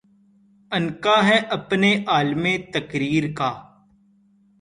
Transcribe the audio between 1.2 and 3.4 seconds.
ہے اپنے عالَمِ تقریر